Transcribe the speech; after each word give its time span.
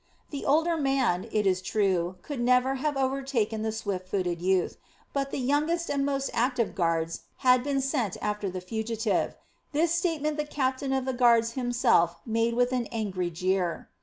The 0.31 0.45
older 0.45 0.77
man, 0.77 1.29
it 1.31 1.45
is 1.45 1.61
true, 1.61 2.15
could 2.23 2.39
never 2.41 2.73
have 2.73 2.97
overtaken 2.97 3.61
the 3.61 3.71
swift 3.71 4.09
footed 4.09 4.41
youth, 4.41 4.77
but 5.13 5.29
the 5.29 5.37
youngest 5.37 5.91
and 5.91 6.03
most 6.03 6.31
active 6.33 6.73
guards 6.73 7.21
had 7.45 7.63
been 7.63 7.81
sent 7.81 8.17
after 8.19 8.49
the 8.49 8.61
fugitive. 8.61 9.35
This 9.73 9.93
statement 9.93 10.37
the 10.37 10.47
captain 10.47 10.91
of 10.91 11.05
the 11.05 11.13
guards 11.13 11.51
himself 11.51 12.15
made 12.25 12.55
with 12.55 12.71
an 12.71 12.87
angry 12.87 13.29
jeer. 13.29 13.89